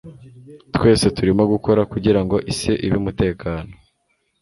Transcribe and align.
twese 0.75 1.05
turimo 1.17 1.43
gukora 1.53 1.81
kugirango 1.91 2.35
isi 2.51 2.71
ibe 2.85 2.95
umutekano 3.01 3.71